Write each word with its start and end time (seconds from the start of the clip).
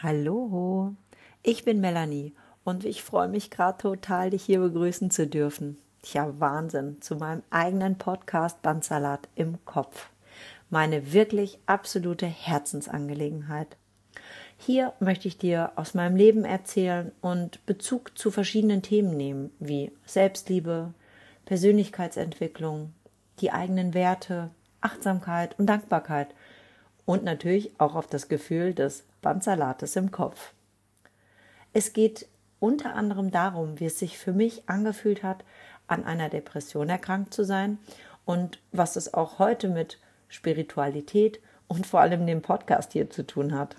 Hallo, 0.00 0.94
ich 1.42 1.64
bin 1.64 1.80
Melanie 1.80 2.32
und 2.62 2.84
ich 2.84 3.02
freue 3.02 3.26
mich 3.26 3.50
gerade 3.50 3.78
total, 3.78 4.30
dich 4.30 4.44
hier 4.44 4.60
begrüßen 4.60 5.10
zu 5.10 5.26
dürfen. 5.26 5.76
Tja, 6.02 6.32
Wahnsinn, 6.38 7.02
zu 7.02 7.16
meinem 7.16 7.42
eigenen 7.50 7.98
Podcast 7.98 8.62
Bandsalat 8.62 9.28
im 9.34 9.58
Kopf. 9.64 10.10
Meine 10.70 11.12
wirklich 11.12 11.58
absolute 11.66 12.26
Herzensangelegenheit. 12.26 13.76
Hier 14.56 14.92
möchte 15.00 15.26
ich 15.26 15.36
dir 15.36 15.72
aus 15.74 15.94
meinem 15.94 16.14
Leben 16.14 16.44
erzählen 16.44 17.10
und 17.20 17.66
Bezug 17.66 18.16
zu 18.16 18.30
verschiedenen 18.30 18.82
Themen 18.82 19.16
nehmen, 19.16 19.50
wie 19.58 19.90
Selbstliebe, 20.06 20.94
Persönlichkeitsentwicklung, 21.44 22.92
die 23.40 23.50
eigenen 23.50 23.94
Werte, 23.94 24.50
Achtsamkeit 24.80 25.58
und 25.58 25.66
Dankbarkeit 25.66 26.28
und 27.08 27.24
natürlich 27.24 27.70
auch 27.80 27.94
auf 27.94 28.06
das 28.06 28.28
Gefühl 28.28 28.74
des 28.74 29.02
Bandsalates 29.22 29.96
im 29.96 30.10
Kopf. 30.10 30.52
Es 31.72 31.94
geht 31.94 32.28
unter 32.60 32.94
anderem 32.94 33.30
darum, 33.30 33.80
wie 33.80 33.86
es 33.86 33.98
sich 33.98 34.18
für 34.18 34.34
mich 34.34 34.68
angefühlt 34.68 35.22
hat, 35.22 35.42
an 35.86 36.04
einer 36.04 36.28
Depression 36.28 36.90
erkrankt 36.90 37.32
zu 37.32 37.46
sein 37.46 37.78
und 38.26 38.60
was 38.72 38.96
es 38.96 39.14
auch 39.14 39.38
heute 39.38 39.70
mit 39.70 39.98
Spiritualität 40.28 41.40
und 41.66 41.86
vor 41.86 42.00
allem 42.00 42.26
dem 42.26 42.42
Podcast 42.42 42.92
hier 42.92 43.08
zu 43.08 43.26
tun 43.26 43.54
hat. 43.54 43.76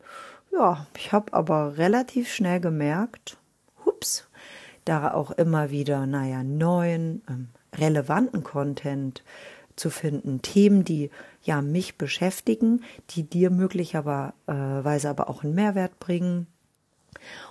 ja, 0.52 0.88
ich 0.96 1.12
habe 1.12 1.34
aber 1.34 1.78
relativ 1.78 2.32
schnell 2.32 2.60
gemerkt, 2.60 3.38
hups, 4.04 4.28
da 4.86 5.14
auch 5.14 5.32
immer 5.32 5.72
wieder, 5.72 6.06
naja, 6.06 6.44
neuen, 6.44 7.22
ähm, 7.30 7.48
relevanten 7.74 8.44
Content 8.44 9.24
zu 9.76 9.90
finden, 9.90 10.42
Themen, 10.42 10.84
die 10.84 11.10
ja 11.42 11.62
mich 11.62 11.98
beschäftigen, 11.98 12.84
die 13.12 13.24
dir 13.24 13.50
möglicherweise 13.50 15.10
aber 15.10 15.30
auch 15.30 15.44
einen 15.44 15.56
Mehrwert 15.56 16.00
bringen. 16.00 16.48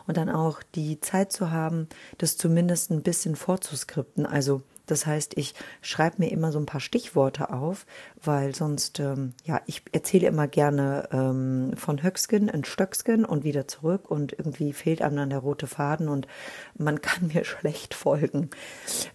Und 0.06 0.18
dann 0.18 0.28
auch 0.28 0.62
die 0.74 1.00
Zeit 1.00 1.32
zu 1.32 1.50
haben, 1.50 1.88
das 2.18 2.36
zumindest 2.36 2.90
ein 2.90 3.02
bisschen 3.02 3.34
vorzuskripten. 3.34 4.26
Also 4.26 4.62
das 4.86 5.06
heißt, 5.06 5.38
ich 5.38 5.54
schreibe 5.80 6.16
mir 6.18 6.30
immer 6.30 6.52
so 6.52 6.58
ein 6.58 6.66
paar 6.66 6.80
Stichworte 6.80 7.50
auf, 7.50 7.86
weil 8.22 8.54
sonst, 8.54 9.00
ähm, 9.00 9.32
ja, 9.44 9.60
ich 9.66 9.82
erzähle 9.92 10.26
immer 10.26 10.48
gerne 10.48 11.08
ähm, 11.12 11.72
von 11.76 12.02
Höcksken 12.02 12.48
in 12.48 12.64
Stöcksken 12.64 13.24
und 13.24 13.44
wieder 13.44 13.68
zurück 13.68 14.10
und 14.10 14.32
irgendwie 14.32 14.72
fehlt 14.72 15.02
einem 15.02 15.16
dann 15.16 15.30
der 15.30 15.38
rote 15.38 15.66
Faden 15.66 16.08
und 16.08 16.26
man 16.76 17.00
kann 17.02 17.28
mir 17.28 17.44
schlecht 17.44 17.94
folgen. 17.94 18.50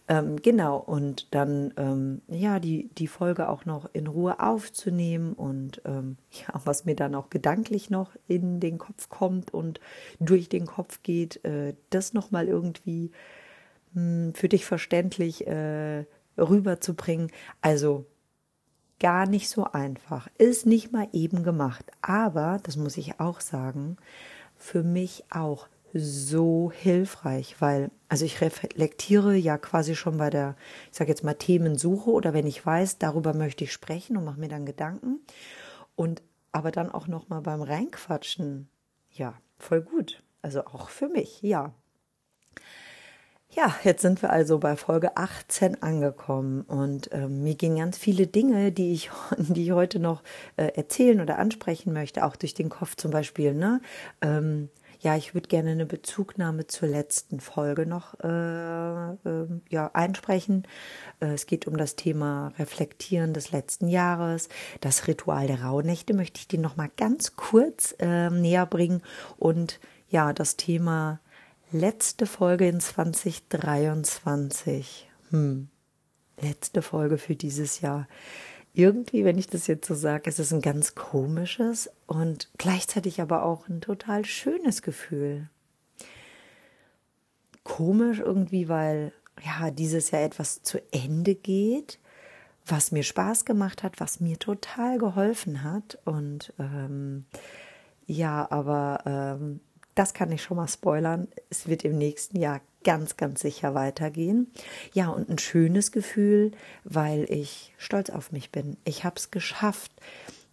Ähm, 0.08 0.42
genau, 0.42 0.78
und 0.78 1.34
dann, 1.34 1.74
ähm, 1.78 2.22
ja, 2.28 2.60
die, 2.60 2.90
die 2.98 3.08
Folge 3.08 3.50
auch 3.50 3.66
noch 3.66 3.90
in 3.94 4.08
Ruhe 4.08 4.40
aufzunehmen 4.40 5.34
und 5.34 5.82
ähm, 5.86 6.18
ja, 6.32 6.62
was 6.64 6.86
mir 6.86 6.96
dann 6.96 7.16
auch 7.16 7.30
gedanklich 7.30 7.90
noch 7.90 8.12
in 8.28 8.60
den 8.60 8.78
Kopf 8.78 9.10
kommt 9.10 9.54
und 9.54 9.80
durch 10.20 10.50
den 10.50 10.66
Kopf 10.66 11.04
geht, 11.04 11.44
äh, 11.44 11.74
das 11.90 12.14
nochmal 12.14 12.48
irgendwie 12.48 13.12
für 14.34 14.50
dich 14.50 14.66
verständlich 14.66 15.48
äh, 15.48 16.06
rüberzubringen. 16.38 17.32
Also 17.62 18.06
gar 19.00 19.28
nicht 19.28 19.50
so 19.50 19.66
einfach. 19.66 20.28
Ist 20.38 20.66
nicht 20.66 20.92
mal 20.92 21.08
eben 21.14 21.44
gemacht. 21.44 21.86
Aber, 22.02 22.60
das 22.64 22.78
muss 22.78 22.98
ich 22.98 23.20
auch 23.20 23.42
sagen, 23.42 23.98
für 24.56 24.84
mich 24.84 25.24
auch 25.30 25.68
so 25.94 26.72
hilfreich, 26.76 27.56
weil, 27.60 27.90
also 28.10 28.26
ich 28.26 28.42
reflektiere 28.42 29.36
ja 29.36 29.58
quasi 29.58 29.96
schon 29.96 30.18
bei 30.18 30.30
der, 30.30 30.56
ich 30.92 30.98
sage 30.98 31.10
jetzt 31.10 31.24
mal 31.24 31.34
Themensuche 31.34 32.10
oder 32.10 32.34
wenn 32.34 32.46
ich 32.46 32.66
weiß, 32.66 32.98
darüber 32.98 33.34
möchte 33.34 33.64
ich 33.64 33.72
sprechen 33.72 34.18
und 34.18 34.26
mache 34.26 34.40
mir 34.40 34.50
dann 34.50 34.66
Gedanken. 34.66 35.20
Und 35.96 36.22
aber 36.52 36.72
dann 36.72 36.92
auch 36.92 37.08
nochmal 37.08 37.42
beim 37.42 37.62
Reinquatschen, 37.62 38.68
ja, 39.12 39.36
voll 39.58 39.82
gut. 39.82 40.24
Also 40.42 40.66
auch 40.66 40.90
für 40.90 41.08
mich, 41.08 41.42
ja. 41.42 41.74
Ja, 43.50 43.74
jetzt 43.84 44.02
sind 44.02 44.22
wir 44.22 44.30
also 44.30 44.60
bei 44.60 44.76
Folge 44.76 45.16
18 45.18 45.82
angekommen 45.82 46.62
und 46.62 47.10
ähm, 47.14 47.44
mir 47.44 47.56
gingen 47.56 47.78
ganz 47.78 47.98
viele 47.98 48.28
Dinge, 48.28 48.72
die 48.72 48.94
ich, 48.94 49.10
die 49.38 49.64
ich 49.64 49.72
heute 49.72 50.00
noch 50.00 50.22
äh, 50.58 50.68
erzählen 50.76 51.22
oder 51.22 51.40
ansprechen 51.40 51.94
möchte, 51.94 52.26
auch 52.26 52.36
durch 52.36 52.54
den 52.54 52.70
Kopf 52.70 52.96
zum 52.96 53.12
Beispiel. 53.12 53.54
Ne? 53.54 53.82
Ähm, 54.22 54.70
ja, 55.00 55.16
ich 55.16 55.34
würde 55.34 55.48
gerne 55.48 55.72
eine 55.72 55.86
Bezugnahme 55.86 56.68
zur 56.68 56.90
letzten 56.90 57.40
Folge 57.40 57.86
noch 57.86 58.20
äh, 58.20 59.12
äh, 59.14 59.48
ja, 59.70 59.92
einsprechen. 59.94 60.64
Äh, 61.20 61.34
es 61.34 61.46
geht 61.46 61.68
um 61.68 61.78
das 61.78 61.96
Thema 61.96 62.52
Reflektieren 62.60 63.34
des 63.34 63.52
letzten 63.52 63.88
Jahres. 63.88 64.50
Das 64.82 65.08
Ritual 65.08 65.48
der 65.48 65.64
Rauhnächte 65.64 66.14
möchte 66.14 66.40
ich 66.40 66.48
dir 66.48 66.60
noch 66.60 66.76
mal 66.78 66.90
ganz 66.98 67.36
kurz 67.36 67.96
ähm, 68.00 68.42
näher 68.42 68.66
bringen 68.66 69.02
und 69.38 69.80
ja, 70.10 70.34
das 70.34 70.58
Thema 70.58 71.20
Letzte 71.72 72.28
Folge 72.28 72.66
in 72.66 72.80
2023. 72.80 75.10
Hm. 75.32 75.68
Letzte 76.40 76.82
Folge 76.82 77.18
für 77.18 77.36
dieses 77.36 77.82
Jahr. 77.82 78.08
Irgendwie, 78.74 79.26
wenn 79.26 79.38
ich 79.38 79.48
das 79.48 79.68
jetzt 79.68 79.86
so 79.86 79.94
sage, 79.94 80.30
ist 80.30 80.40
es 80.40 80.54
ein 80.54 80.62
ganz 80.62 80.96
komisches 80.96 81.90
und 82.06 82.50
gleichzeitig 82.58 83.20
aber 83.20 83.44
auch 83.44 83.68
ein 83.68 83.82
total 83.82 84.24
schönes 84.24 84.82
Gefühl. 84.82 85.50
Komisch 87.66 88.20
irgendwie, 88.20 88.70
weil 88.70 89.12
ja 89.44 89.70
dieses 89.70 90.12
Jahr 90.12 90.22
etwas 90.22 90.64
zu 90.64 90.82
Ende 90.94 91.36
geht, 91.36 92.00
was 92.66 92.94
mir 92.94 93.04
Spaß 93.04 93.44
gemacht 93.44 93.84
hat, 93.84 94.00
was 94.00 94.22
mir 94.22 94.40
total 94.40 95.00
geholfen 95.00 95.64
hat 95.64 96.00
und 96.06 96.54
ähm, 96.60 97.26
ja, 98.06 98.50
aber 98.50 99.02
ähm, 99.06 99.60
das 99.98 100.14
kann 100.14 100.32
ich 100.32 100.44
schon 100.44 100.58
mal 100.58 100.68
spoilern. 100.68 101.28
Es 101.50 101.68
wird 101.68 101.84
im 101.84 101.98
nächsten 101.98 102.38
Jahr 102.38 102.62
ganz, 102.84 103.18
ganz 103.18 103.42
sicher 103.42 103.74
weitergehen. 103.74 104.52
Ja, 104.94 105.10
und 105.10 105.28
ein 105.28 105.40
schönes 105.40 105.92
Gefühl, 105.92 106.52
weil 106.84 107.26
ich 107.32 107.74
stolz 107.78 108.12
auf 108.12 108.32
mich 108.32 108.52
bin. 108.52 108.78
Ich 108.86 109.04
habe 109.04 109.16
es 109.18 109.32
geschafft. 109.32 109.92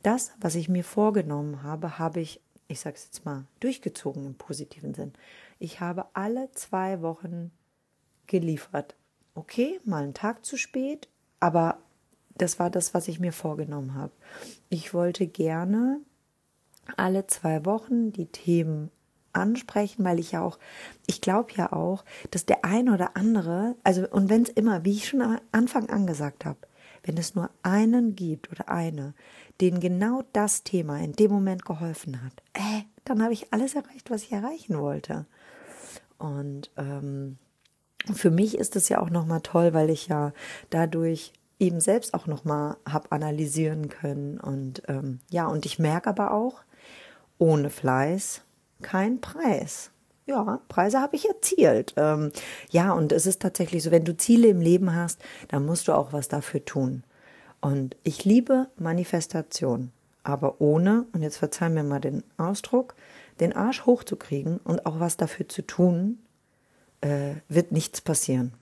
Das, 0.03 0.33
was 0.41 0.55
ich 0.55 0.69
mir 0.69 0.83
vorgenommen 0.83 1.63
habe, 1.63 1.99
habe 1.99 2.21
ich, 2.21 2.41
ich 2.69 2.81
sage 2.81 2.97
es 2.97 3.05
jetzt 3.05 3.27
mal, 3.27 3.45
durchgezogen 3.61 4.25
im 4.25 4.35
positiven 4.35 4.95
Sinn. 4.95 5.13
Ich 5.59 5.81
habe 5.81 6.07
alle 6.15 6.51
zwei 6.53 7.03
Wochen 7.03 7.51
geliefert. 8.27 8.95
Okay, 9.35 9.79
mal 9.85 10.05
einen 10.05 10.15
Tag 10.15 10.45
zu 10.45 10.57
spät, 10.57 11.09
aber 11.39 11.79
das 12.37 12.59
war 12.59 12.71
das, 12.71 12.95
was 12.95 13.09
ich 13.09 13.21
mir 13.21 13.33
vorgenommen 13.33 13.95
habe. 13.95 14.13
Ich 14.71 14.95
wollte 14.95 15.27
gerne 15.27 16.01
alle 16.97 17.27
zwei 17.27 17.65
Wochen 17.65 18.13
die 18.13 18.27
Themen 18.27 18.91
ansprechen, 19.35 20.05
weil 20.05 20.19
ich 20.19 20.33
ja 20.33 20.43
auch, 20.43 20.59
ich 21.07 21.21
glaube 21.21 21.53
ja 21.57 21.73
auch, 21.73 22.05
dass 22.31 22.47
der 22.47 22.65
ein 22.65 22.89
oder 22.89 23.17
andere, 23.17 23.77
also 23.85 24.09
und 24.09 24.29
wenn 24.29 24.43
es 24.43 24.49
immer, 24.51 24.85
wie 24.85 24.93
ich 24.93 25.09
schon 25.09 25.23
am 25.23 25.39
Anfang 25.53 25.89
angesagt 25.91 26.45
habe, 26.45 26.59
wenn 27.05 27.17
es 27.19 27.35
nur 27.35 27.51
einen 27.63 28.17
gibt 28.17 28.51
oder 28.51 28.69
eine, 28.69 29.15
den 29.61 29.81
genau 29.81 30.23
das 30.33 30.63
Thema 30.65 30.99
in 31.01 31.13
dem 31.13 31.31
Moment 31.31 31.65
geholfen 31.65 32.23
hat, 32.25 32.43
äh, 32.55 32.83
dann 33.05 33.23
habe 33.23 33.33
ich 33.33 33.53
alles 33.53 33.75
erreicht, 33.75 34.11
was 34.11 34.23
ich 34.23 34.33
erreichen 34.33 34.79
wollte. 34.79 35.27
Und 36.19 36.71
ähm, 36.77 37.39
für 38.13 38.31
mich 38.31 38.57
ist 38.57 38.77
es 38.77 38.89
ja 38.89 39.01
auch 39.01 39.11
nochmal 39.11 39.41
toll, 39.43 39.75
weil 39.75 39.91
ich 39.91 40.09
ja 40.09 40.33
dadurch 40.71 41.33
eben 41.59 41.81
selbst 41.81 42.15
auch 42.15 42.27
nochmal 42.27 42.77
habe 42.89 43.13
analysieren 43.13 43.89
können. 43.89 44.41
Und 44.41 44.83
ähm, 44.89 45.21
ja, 45.31 45.47
und 45.47 45.67
ich 45.67 45.79
merke 45.79 46.11
aber 46.11 46.33
auch, 46.33 46.63
ohne 47.39 47.71
Fleiß 47.71 48.43
kein 48.83 49.21
Preis. 49.21 49.91
Ja, 50.27 50.61
Preise 50.69 51.01
habe 51.01 51.17
ich 51.17 51.29
erzielt. 51.29 51.95
Ähm, 51.97 52.33
ja, 52.71 52.93
und 52.93 53.13
es 53.13 53.27
ist 53.27 53.43
tatsächlich 53.43 53.83
so, 53.83 53.91
wenn 53.91 54.05
du 54.05 54.17
Ziele 54.17 54.49
im 54.49 54.61
Leben 54.61 54.95
hast, 54.95 55.21
dann 55.49 55.67
musst 55.67 55.89
du 55.89 55.93
auch 55.93 56.13
was 56.13 56.29
dafür 56.29 56.65
tun. 56.65 57.05
Und 57.61 57.97
ich 58.05 58.25
liebe 58.25 58.69
Manifestation, 58.77 59.91
aber 60.23 60.61
ohne, 60.61 61.07
und 61.13 61.23
jetzt 61.23 61.37
verzeih 61.37 61.69
mir 61.69 61.83
mal 61.83 62.01
den 62.01 62.23
Ausdruck, 62.39 62.95
den 63.41 63.55
Arsch 63.55 63.85
hochzukriegen 63.85 64.59
und 64.59 64.87
auch 64.87 65.01
was 65.01 65.17
dafür 65.17 65.49
zu 65.49 65.63
tun, 65.63 66.19
äh, 67.01 67.35
wird 67.49 67.73
nichts 67.73 68.01
passieren. 68.01 68.53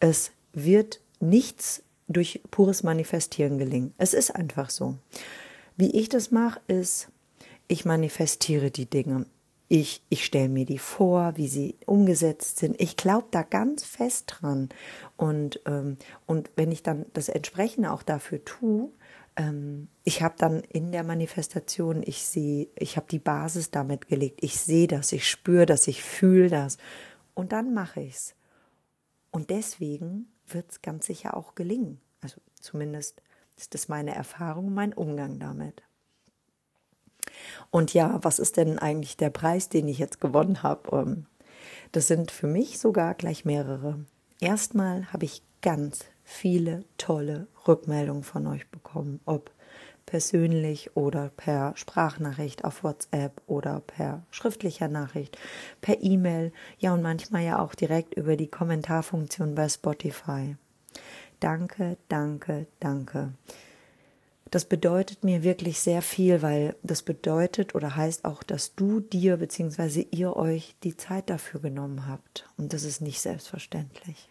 Es 0.00 0.30
wird 0.52 1.00
nichts 1.20 1.82
durch 2.08 2.40
pures 2.50 2.82
Manifestieren 2.82 3.58
gelingen. 3.58 3.92
Es 3.98 4.14
ist 4.14 4.34
einfach 4.34 4.70
so. 4.70 4.96
Wie 5.76 5.90
ich 5.90 6.08
das 6.08 6.30
mache, 6.30 6.60
ist, 6.66 7.08
ich 7.68 7.84
manifestiere 7.84 8.70
die 8.70 8.86
Dinge. 8.86 9.26
Ich, 9.68 10.02
ich 10.08 10.24
stelle 10.24 10.48
mir 10.48 10.64
die 10.64 10.78
vor, 10.78 11.36
wie 11.36 11.48
sie 11.48 11.76
umgesetzt 11.84 12.56
sind. 12.56 12.80
Ich 12.80 12.96
glaube 12.96 13.28
da 13.30 13.42
ganz 13.42 13.84
fest 13.84 14.24
dran. 14.38 14.70
Und, 15.18 15.60
ähm, 15.66 15.98
und 16.24 16.50
wenn 16.56 16.72
ich 16.72 16.82
dann 16.82 17.04
das 17.12 17.28
Entsprechende 17.28 17.92
auch 17.92 18.02
dafür 18.02 18.42
tue, 18.46 18.90
ähm, 19.36 19.88
ich 20.04 20.22
habe 20.22 20.36
dann 20.38 20.60
in 20.60 20.90
der 20.90 21.04
Manifestation, 21.04 22.02
ich 22.02 22.24
sehe, 22.24 22.68
ich 22.76 22.96
habe 22.96 23.06
die 23.10 23.18
Basis 23.18 23.70
damit 23.70 24.08
gelegt. 24.08 24.42
Ich 24.42 24.58
sehe 24.58 24.86
das, 24.86 25.12
ich 25.12 25.28
spüre 25.28 25.66
das, 25.66 25.86
ich 25.86 26.02
fühle 26.02 26.48
das. 26.48 26.78
Und 27.34 27.52
dann 27.52 27.74
mache 27.74 28.00
ich 28.00 28.14
es. 28.14 28.34
Und 29.30 29.50
deswegen 29.50 30.32
wird 30.46 30.70
es 30.70 30.80
ganz 30.80 31.04
sicher 31.04 31.36
auch 31.36 31.54
gelingen. 31.54 32.00
Also 32.22 32.40
zumindest 32.58 33.22
ist 33.56 33.74
das 33.74 33.88
meine 33.88 34.14
Erfahrung, 34.14 34.72
mein 34.72 34.94
Umgang 34.94 35.38
damit. 35.38 35.82
Und 37.70 37.94
ja, 37.94 38.18
was 38.22 38.38
ist 38.38 38.56
denn 38.56 38.78
eigentlich 38.78 39.16
der 39.16 39.30
Preis, 39.30 39.68
den 39.68 39.88
ich 39.88 39.98
jetzt 39.98 40.20
gewonnen 40.20 40.62
habe? 40.62 40.96
Ähm, 40.96 41.26
das 41.92 42.06
sind 42.06 42.30
für 42.30 42.46
mich 42.46 42.78
sogar 42.78 43.14
gleich 43.14 43.44
mehrere. 43.44 43.98
Erstmal 44.40 45.12
habe 45.12 45.24
ich 45.24 45.42
ganz 45.62 46.04
viele 46.22 46.84
tolle 46.98 47.46
Rückmeldungen 47.66 48.22
von 48.22 48.46
euch 48.46 48.68
bekommen, 48.70 49.20
ob 49.24 49.50
persönlich 50.08 50.96
oder 50.96 51.30
per 51.36 51.72
Sprachnachricht 51.76 52.64
auf 52.64 52.82
WhatsApp 52.82 53.42
oder 53.46 53.80
per 53.80 54.22
schriftlicher 54.30 54.88
Nachricht, 54.88 55.36
per 55.82 56.02
E-Mail, 56.02 56.52
ja 56.78 56.94
und 56.94 57.02
manchmal 57.02 57.44
ja 57.44 57.58
auch 57.58 57.74
direkt 57.74 58.14
über 58.14 58.36
die 58.36 58.48
Kommentarfunktion 58.48 59.54
bei 59.54 59.68
Spotify. 59.68 60.56
Danke, 61.40 61.98
danke, 62.08 62.66
danke. 62.80 63.34
Das 64.50 64.64
bedeutet 64.64 65.24
mir 65.24 65.42
wirklich 65.42 65.80
sehr 65.80 66.02
viel, 66.02 66.42
weil 66.42 66.74
das 66.82 67.02
bedeutet 67.02 67.74
oder 67.74 67.96
heißt 67.96 68.24
auch, 68.24 68.42
dass 68.42 68.74
du 68.74 69.00
dir 69.00 69.36
bzw. 69.36 70.06
ihr 70.10 70.36
euch 70.36 70.74
die 70.84 70.96
Zeit 70.96 71.28
dafür 71.28 71.60
genommen 71.60 72.06
habt. 72.06 72.48
Und 72.56 72.72
das 72.72 72.84
ist 72.84 73.00
nicht 73.00 73.20
selbstverständlich. 73.20 74.30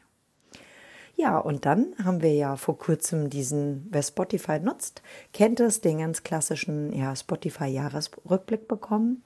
Ja, 1.15 1.39
und 1.39 1.65
dann 1.65 1.95
haben 2.03 2.21
wir 2.21 2.33
ja 2.33 2.55
vor 2.57 2.77
kurzem 2.77 3.31
diesen, 3.31 3.87
wer 3.89 4.03
Spotify 4.03 4.59
nutzt, 4.59 5.01
kennt 5.33 5.59
es, 5.59 5.81
den 5.81 5.97
ganz 5.97 6.21
klassischen 6.21 6.93
ja, 6.93 7.15
Spotify-Jahresrückblick 7.15 8.67
bekommen. 8.67 9.23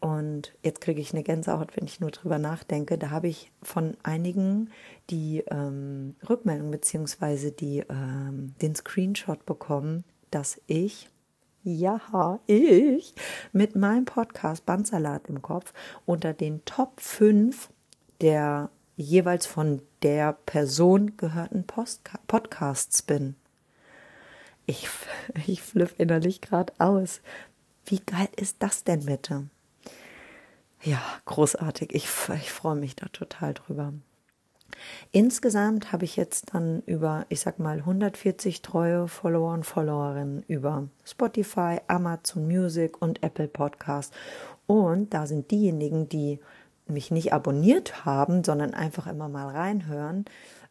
Und 0.00 0.54
jetzt 0.62 0.80
kriege 0.80 1.00
ich 1.00 1.12
eine 1.12 1.24
Gänsehaut, 1.24 1.76
wenn 1.76 1.84
ich 1.84 1.98
nur 1.98 2.10
drüber 2.10 2.38
nachdenke. 2.38 2.98
Da 2.98 3.10
habe 3.10 3.28
ich 3.28 3.50
von 3.62 3.96
einigen 4.02 4.70
die 5.10 5.42
ähm, 5.50 6.14
Rückmeldung 6.28 6.70
bzw. 6.70 7.82
ähm, 7.88 8.54
den 8.62 8.74
Screenshot 8.76 9.44
bekommen, 9.44 10.04
dass 10.30 10.60
ich, 10.66 11.08
ja, 11.64 12.38
ich, 12.46 13.14
mit 13.52 13.74
meinem 13.74 14.04
Podcast 14.04 14.66
Bandsalat 14.66 15.28
im 15.28 15.42
Kopf 15.42 15.72
unter 16.06 16.32
den 16.32 16.64
Top 16.64 17.00
5 17.00 17.70
der 18.20 18.70
jeweils 18.96 19.46
von 19.46 19.80
der 20.02 20.32
Person 20.32 21.16
gehörten 21.16 21.64
Postka 21.64 22.18
Podcasts 22.26 23.02
bin. 23.02 23.36
Ich, 24.66 24.88
ich 25.46 25.62
flipp 25.62 25.94
innerlich 25.98 26.40
gerade 26.40 26.72
aus. 26.78 27.20
Wie 27.84 28.00
geil 28.00 28.28
ist 28.36 28.56
das 28.60 28.84
denn 28.84 29.06
bitte? 29.06 29.48
Ja, 30.82 31.00
großartig. 31.24 31.94
Ich, 31.94 32.04
ich 32.04 32.52
freue 32.52 32.76
mich 32.76 32.96
da 32.96 33.06
total 33.08 33.54
drüber. 33.54 33.92
Insgesamt 35.10 35.92
habe 35.92 36.04
ich 36.04 36.16
jetzt 36.16 36.54
dann 36.54 36.82
über, 36.82 37.26
ich 37.30 37.40
sag 37.40 37.58
mal, 37.58 37.78
140 37.78 38.62
treue 38.62 39.08
Follower 39.08 39.52
und 39.54 39.64
Followerinnen 39.64 40.44
über 40.46 40.88
Spotify, 41.04 41.78
Amazon 41.88 42.46
Music 42.46 43.00
und 43.00 43.22
Apple 43.22 43.48
Podcast. 43.48 44.12
Und 44.66 45.14
da 45.14 45.26
sind 45.26 45.50
diejenigen, 45.50 46.08
die 46.08 46.38
mich 46.86 47.10
nicht 47.10 47.32
abonniert 47.32 48.04
haben, 48.04 48.44
sondern 48.44 48.74
einfach 48.74 49.06
immer 49.06 49.28
mal 49.28 49.48
reinhören, 49.48 50.26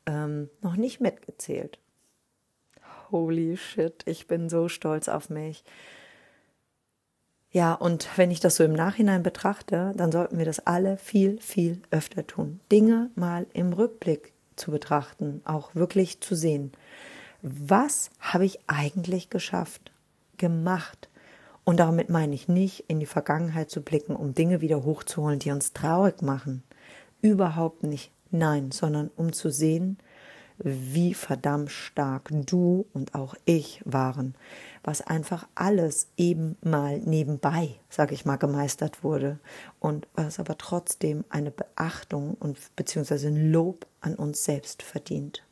ähm, 0.06 0.50
noch 0.62 0.76
nicht 0.76 1.00
mitgezählt. 1.00 1.80
Holy 3.12 3.58
shit, 3.58 4.04
ich 4.06 4.28
bin 4.28 4.50
so 4.50 4.68
stolz 4.68 5.10
auf 5.10 5.30
mich. 5.30 5.64
Ja, 7.52 7.74
und 7.74 8.08
wenn 8.18 8.32
ich 8.32 8.40
das 8.40 8.58
so 8.58 8.64
im 8.64 8.74
Nachhinein 8.74 9.24
betrachte, 9.24 9.94
dann 9.96 10.12
sollten 10.12 10.38
wir 10.38 10.46
das 10.46 10.60
alle 10.60 10.98
viel, 10.98 11.40
viel 11.40 11.82
öfter 11.92 12.28
tun. 12.28 12.60
Dinge 12.72 13.10
mal 13.16 13.48
im 13.54 13.74
Rückblick 13.74 14.34
zu 14.56 14.72
betrachten, 14.72 15.42
auch 15.46 15.74
wirklich 15.74 16.20
zu 16.20 16.36
sehen. 16.36 16.72
Was 17.42 18.10
habe 18.20 18.46
ich 18.46 18.60
eigentlich 18.68 19.30
geschafft, 19.30 19.92
gemacht? 20.38 21.10
Und 21.64 21.80
damit 21.80 22.10
meine 22.10 22.34
ich 22.34 22.48
nicht, 22.48 22.86
in 22.88 23.00
die 23.00 23.06
Vergangenheit 23.06 23.70
zu 23.70 23.82
blicken, 23.82 24.16
um 24.16 24.34
Dinge 24.34 24.62
wieder 24.62 24.84
hochzuholen, 24.84 25.40
die 25.40 25.52
uns 25.52 25.74
traurig 25.74 26.22
machen. 26.22 26.64
Überhaupt 27.22 27.84
nicht. 27.84 28.12
Nein, 28.32 28.72
sondern 28.72 29.10
um 29.16 29.32
zu 29.34 29.52
sehen, 29.52 29.98
wie 30.60 31.14
verdammt 31.14 31.72
stark 31.72 32.30
du 32.32 32.86
und 32.94 33.16
auch 33.16 33.36
ich 33.46 33.82
waren, 33.86 34.36
was 34.84 35.02
einfach 35.02 35.48
alles 35.56 36.08
eben 36.18 36.58
mal 36.62 37.00
nebenbei, 37.00 37.76
sage 37.90 38.14
ich 38.14 38.26
mal, 38.26 38.38
gemeistert 38.38 39.04
wurde 39.04 39.40
und 39.80 40.08
was 40.16 40.40
aber 40.40 40.58
trotzdem 40.58 41.24
eine 41.30 41.52
Beachtung 41.52 42.36
und 42.40 42.58
beziehungsweise 42.76 43.28
ein 43.28 43.52
Lob 43.52 43.86
an 44.02 44.16
uns 44.16 44.44
selbst 44.44 44.82
verdient. 44.82 45.44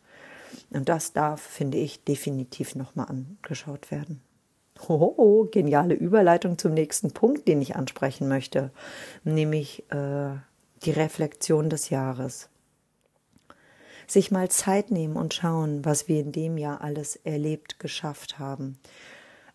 Und 0.72 0.90
das 0.90 1.14
darf, 1.14 1.42
finde 1.42 1.78
ich, 1.78 2.04
definitiv 2.04 2.76
nochmal 2.76 3.08
angeschaut 3.08 3.92
werden. 3.92 4.22
Oh, 4.88 5.46
geniale 5.46 5.94
Überleitung 5.94 6.58
zum 6.58 6.74
nächsten 6.74 7.12
Punkt, 7.12 7.48
den 7.48 7.62
ich 7.62 7.76
ansprechen 7.76 8.28
möchte, 8.28 8.72
nämlich 9.24 9.90
äh, 9.92 10.32
die 10.84 10.92
Reflexion 10.92 11.70
des 11.70 11.90
Jahres. 11.90 12.50
Sich 14.08 14.32
mal 14.32 14.50
Zeit 14.50 14.92
nehmen 14.92 15.16
und 15.16 15.34
schauen, 15.34 15.84
was 15.84 16.08
wir 16.08 16.20
in 16.20 16.32
dem 16.32 16.58
Jahr 16.58 16.82
alles 16.82 17.16
erlebt, 17.18 17.80
geschafft 17.80 18.40
haben. 18.40 18.80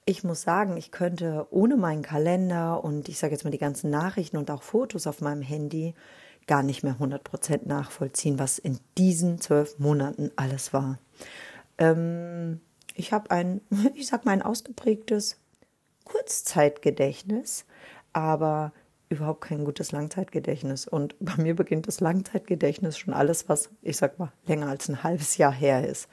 Ich 0.05 0.25
muss 0.25 0.43
sagen, 0.43 0.77
ich 0.77 0.91
könnte 0.91 1.47
ohne 1.51 1.77
meinen 1.77 2.03
Kalender 2.03 2.83
und 2.83 3.09
ich 3.09 3.19
sage 3.19 3.33
jetzt 3.33 3.45
mal 3.45 3.51
die 3.51 3.59
ganzen 3.59 3.91
Nachrichten 3.91 4.39
und 4.39 4.51
auch 4.51 4.63
Fotos 4.63 5.07
auf 5.07 5.21
meinem 5.21 5.43
Handy 5.43 5.95
gar 6.47 6.63
nicht 6.63 6.83
mehr 6.83 6.97
100% 6.97 7.61
nachvollziehen, 7.67 8.39
was 8.39 8.59
in 8.59 8.79
diesen 8.99 9.41
zwölf 9.41 9.79
Monaten 9.79 10.33
alles 10.37 10.73
war. 10.73 10.99
Ähm, 11.79 12.61
ich 12.95 13.13
habe 13.13 13.31
ein, 13.31 13.61
ich 13.95 14.07
sag 14.07 14.25
mal, 14.25 14.33
ein 14.33 14.43
ausgeprägtes 14.43 15.37
Kurzzeitgedächtnis, 16.05 17.67
aber 18.13 18.73
überhaupt 19.11 19.43
kein 19.43 19.65
gutes 19.65 19.93
Langzeitgedächtnis. 19.93 20.87
Und 20.87 21.15
bei 21.21 21.37
mir 21.37 21.55
beginnt 21.55 21.87
das 21.87 22.01
Langzeitgedächtnis 22.01 22.97
schon 22.97 23.13
alles, 23.13 23.49
was, 23.49 23.69
ich 23.83 23.99
sag 23.99 24.19
mal, 24.19 24.33
länger 24.47 24.69
als 24.69 24.89
ein 24.89 25.03
halbes 25.03 25.37
Jahr 25.37 25.53
her 25.53 25.87
ist. 25.87 26.09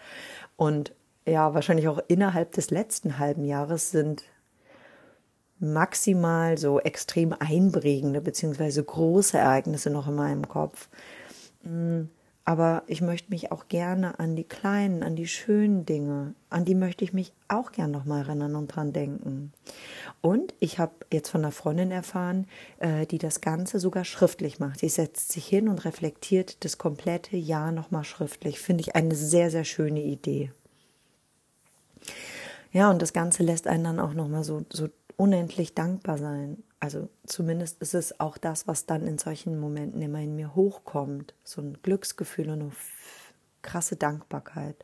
Und 0.58 0.94
ja, 1.26 1.54
wahrscheinlich 1.54 1.88
auch 1.88 2.00
innerhalb 2.08 2.52
des 2.54 2.72
letzten 2.72 3.20
halben 3.20 3.46
Jahres 3.46 3.92
sind 3.92 4.24
maximal 5.60 6.58
so 6.58 6.80
extrem 6.80 7.34
einprägende 7.34 8.22
beziehungsweise 8.22 8.84
große 8.84 9.38
Ereignisse 9.38 9.90
noch 9.90 10.08
in 10.08 10.16
meinem 10.16 10.48
Kopf. 10.48 10.90
Hm, 11.64 12.10
aber 12.48 12.84
ich 12.88 13.02
möchte 13.02 13.30
mich 13.30 13.52
auch 13.52 13.68
gerne 13.68 14.20
an 14.20 14.38
die 14.38 14.46
kleinen, 14.46 15.04
an 15.04 15.18
die 15.18 15.28
schönen 15.28 15.86
Dinge, 15.86 16.34
an 16.50 16.64
die 16.64 16.76
möchte 16.76 17.04
ich 17.04 17.12
mich 17.12 17.34
auch 17.50 17.74
gerne 17.74 17.92
nochmal 17.92 18.22
erinnern 18.22 18.56
und 18.56 18.68
dran 18.68 18.94
denken. 18.94 19.52
Und 20.22 20.54
ich 20.62 20.80
habe 20.80 20.94
jetzt 21.12 21.28
von 21.28 21.42
einer 21.42 21.52
Freundin 21.52 21.92
erfahren, 21.92 22.48
äh, 22.80 23.06
die 23.06 23.18
das 23.18 23.42
Ganze 23.42 23.82
sogar 23.82 24.06
schriftlich 24.06 24.60
macht. 24.60 24.80
Sie 24.80 24.88
setzt 24.88 25.34
sich 25.34 25.46
hin 25.46 25.68
und 25.68 25.84
reflektiert 25.84 26.64
das 26.64 26.78
komplette 26.78 27.36
Jahr 27.36 27.74
nochmal 27.74 28.06
schriftlich. 28.06 28.60
Finde 28.60 28.80
ich 28.80 28.96
eine 28.96 29.14
sehr, 29.14 29.52
sehr 29.52 29.66
schöne 29.66 30.02
Idee. 30.02 30.54
Ja, 32.72 32.90
und 32.90 33.02
das 33.02 33.12
Ganze 33.12 33.44
lässt 33.44 33.68
einen 33.68 33.84
dann 33.84 34.00
auch 34.00 34.14
nochmal 34.14 34.46
so, 34.46 34.64
so 34.72 34.88
unendlich 35.18 35.76
dankbar 35.76 36.18
sein 36.18 36.64
also 36.80 37.10
zumindest 37.26 37.82
ist 37.82 37.94
es 37.96 38.20
auch 38.20 38.38
das, 38.38 38.68
was 38.68 38.86
dann 38.86 39.06
in 39.08 39.18
solchen 39.18 39.60
Momenten 39.60 40.02
immer 40.02 40.20
in 40.20 40.36
mir 40.36 40.56
hochkommt. 40.56 41.34
So 41.44 41.62
ein 41.62 41.78
Glücksgefühl 41.82 42.50
und 42.50 42.62
eine 42.62 42.72
krasse 43.62 43.96
Dankbarkeit. 43.96 44.76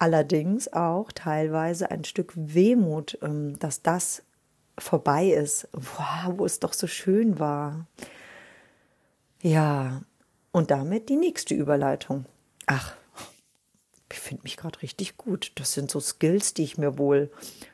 allerdings 0.00 0.72
auch 0.72 1.12
teilweise 1.12 1.90
ein 1.90 2.04
Stück 2.04 2.32
Wehmut, 2.34 3.18
ähm, 3.22 3.58
dass 3.60 3.82
das 3.82 4.22
vorbei 4.78 5.26
ist, 5.28 5.68
wow, 5.72 6.32
wo 6.38 6.46
es 6.46 6.58
doch 6.58 6.72
so 6.72 6.86
schön 6.86 7.38
war. 7.38 7.86
Ja, 9.42 10.02
und 10.52 10.70
damit 10.70 11.08
die 11.08 11.16
nächste 11.16 11.54
Überleitung. 11.54 12.24
Ach, 12.66 12.96
ich 14.12 14.20
finde 14.20 14.42
mich 14.42 14.56
gerade 14.56 14.82
richtig 14.82 15.16
gut. 15.16 15.52
Das 15.54 15.72
sind 15.72 15.90
so 15.90 16.00
Skills, 16.00 16.54
die 16.54 16.64
ich 16.64 16.78
mir 16.78 16.98
wohl 16.98 17.30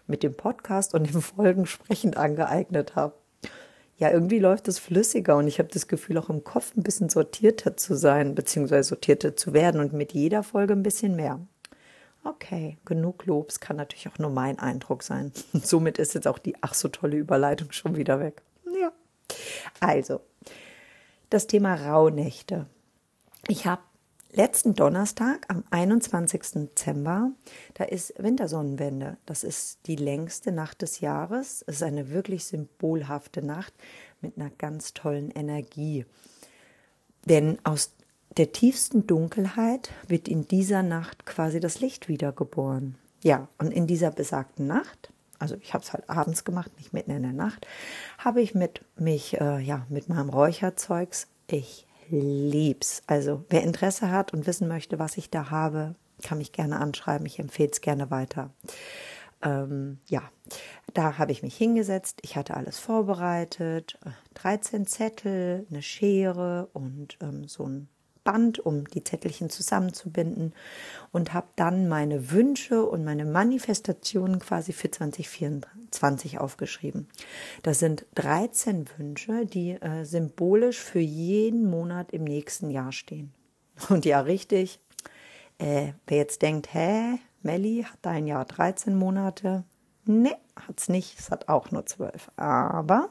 mit 0.07 0.23
dem 0.23 0.35
Podcast 0.35 0.95
und 0.95 1.12
den 1.12 1.23
Folgen 1.23 1.66
sprechend 1.66 2.16
angeeignet 2.16 2.95
habe. 2.95 3.14
Ja, 3.99 4.11
irgendwie 4.11 4.38
läuft 4.38 4.69
es 4.69 4.78
flüssiger 4.78 5.37
und 5.38 5.47
ich 5.47 5.59
habe 5.59 5.71
das 5.73 5.88
Gefühl, 5.88 6.19
auch 6.19 6.28
im 6.28 6.45
Kopf 6.45 6.76
ein 6.76 6.83
bisschen 6.83 7.09
sortierter 7.09 7.78
zu 7.78 7.95
sein, 7.95 8.35
beziehungsweise 8.35 8.90
sortierter 8.90 9.37
zu 9.37 9.55
werden 9.55 9.81
und 9.81 9.95
mit 9.95 10.12
jeder 10.12 10.43
Folge 10.43 10.75
ein 10.75 10.83
bisschen 10.83 11.16
mehr. 11.16 11.40
Okay, 12.23 12.76
genug 12.85 13.25
Lobs 13.25 13.61
kann 13.61 13.76
natürlich 13.76 14.09
auch 14.09 14.19
nur 14.19 14.31
mein 14.31 14.59
Eindruck 14.59 15.02
sein. 15.02 15.33
Und 15.52 15.66
somit 15.66 15.97
ist 15.99 16.14
jetzt 16.14 16.28
auch 16.28 16.38
die 16.38 16.57
ach 16.61 16.75
so 16.75 16.88
tolle 16.88 17.16
Überleitung 17.16 17.73
schon 17.73 17.97
wieder 17.97 18.21
weg. 18.21 18.43
Ja. 18.78 18.93
Also, 19.81 20.21
das 21.31 21.47
Thema 21.47 21.75
Rauhnächte. 21.75 22.66
Ich 23.49 23.66
habe 23.66 23.83
letzten 24.37 24.75
Donnerstag, 24.75 25.47
am 25.49 25.64
21. 25.71 26.43
Dezember, 26.55 27.33
da 27.75 27.85
ist 27.85 28.14
Wintersonnenwende. 28.23 29.16
Das 29.26 29.43
ist 29.43 29.81
die 29.87 29.97
längste 29.97 30.52
Nacht 30.52 30.83
des 30.83 31.00
Jahres. 31.00 31.64
Es 31.66 31.76
ist 31.76 31.83
eine 31.83 32.11
wirklich 32.11 32.45
symbolhafte 32.45 33.43
Nacht 33.43 33.73
mit 34.21 34.37
einer 34.37 34.50
ganz 34.50 34.93
tollen 34.93 35.31
Energie. 35.31 36.05
Denn 37.25 37.59
aus 37.64 37.95
der 38.37 38.52
tiefsten 38.52 39.07
Dunkelheit 39.07 39.90
wird 40.07 40.28
in 40.28 40.47
dieser 40.47 40.83
Nacht 40.83 41.25
quasi 41.25 41.59
das 41.59 41.81
Licht 41.81 42.09
wiedergeboren. 42.09 42.97
Ja, 43.23 43.49
und 43.59 43.73
in 43.73 43.87
dieser 43.87 44.11
besagten 44.11 44.66
Nacht, 44.66 45.11
also 45.38 45.57
ich 45.57 45.73
habe 45.73 45.83
es 45.83 45.95
halt 45.95 46.09
abends 46.11 46.45
gemacht, 46.45 46.71
nicht 46.76 46.93
mitten 46.93 47.11
in 47.11 47.23
der 47.23 47.33
Nacht, 47.33 47.66
habe 48.19 48.43
ich 48.43 48.55
mit 48.55 48.83
mich, 48.97 49.40
äh, 49.40 49.59
ja, 49.61 49.87
mit 49.88 50.11
meinem 50.11 50.28
Räucherzeugs, 50.28 51.26
ich 51.49 51.86
lieb's. 52.11 53.03
Also 53.07 53.45
wer 53.49 53.63
Interesse 53.63 54.11
hat 54.11 54.33
und 54.33 54.47
wissen 54.47 54.69
möchte, 54.69 54.99
was 54.99 55.17
ich 55.17 55.31
da 55.31 55.51
habe, 55.51 55.95
kann 56.23 56.39
mich 56.39 56.53
gerne 56.53 56.79
anschreiben. 56.81 57.27
Ich 57.27 57.39
empfehle 57.39 57.71
es 57.71 57.81
gerne 57.81 58.11
weiter. 58.11 58.51
Ähm, 59.43 59.99
ja, 60.07 60.23
da 60.95 61.19
habe 61.19 61.33
ich 61.33 61.43
mich 61.43 61.57
hingesetzt. 61.57 62.21
Ich 62.23 62.37
hatte 62.37 62.57
alles 62.57 62.79
vorbereitet. 62.79 63.99
13 64.35 64.87
Zettel, 64.87 65.67
eine 65.71 65.83
Schere 65.83 66.69
und 66.73 67.19
ähm, 67.21 67.47
so 67.47 67.65
ein 67.65 67.89
Band, 68.26 68.59
um 68.59 68.85
die 68.90 69.04
Zettelchen 69.04 69.50
zusammenzubinden 69.50 70.52
und 71.12 71.33
habe 71.33 71.47
dann 71.54 71.88
meine 71.88 72.33
Wünsche 72.33 72.85
und 72.85 73.04
meine 73.04 73.25
Manifestationen 73.25 74.40
quasi 74.40 74.73
für 74.73 74.90
2024 74.90 76.40
aufgeschrieben. 76.40 77.09
Das 77.62 77.78
sind 77.78 78.04
13 78.16 78.87
Wünsche, 78.99 79.47
die 79.47 79.71
äh, 79.80 80.04
symbolisch 80.04 80.80
für 80.80 80.99
jeden 80.99 81.71
Monat 81.71 82.12
im 82.12 82.25
nächsten 82.25 82.71
Jahr 82.71 82.90
stehen. 82.92 83.33
Und 83.88 84.04
ja, 84.04 84.21
richtig, 84.21 84.80
äh, 85.59 85.92
wer 86.06 86.16
jetzt 86.16 86.42
denkt, 86.42 86.75
hä, 86.75 87.18
Melli, 87.42 87.87
hat 87.88 87.99
dein 88.02 88.26
Jahr 88.26 88.45
13 88.45 88.97
Monate? 88.97 89.64
Nee, 90.04 90.35
hat's 90.66 90.88
nicht, 90.88 91.18
es 91.18 91.30
hat 91.30 91.49
auch 91.49 91.71
nur 91.71 91.87
12. 91.87 92.30
Aber 92.37 93.11